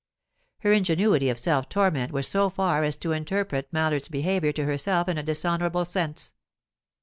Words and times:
Her 0.61 0.73
ingenuity 0.73 1.29
of 1.29 1.37
self 1.37 1.69
torment 1.69 2.11
went 2.11 2.25
so 2.25 2.49
far 2.49 2.83
as 2.83 2.95
to 2.95 3.11
interpret 3.11 3.71
Mallard's 3.71 4.07
behaviour 4.07 4.51
to 4.53 4.65
herself 4.65 5.07
in 5.07 5.19
a 5.19 5.21
dishonourable 5.21 5.85
sense. 5.85 6.33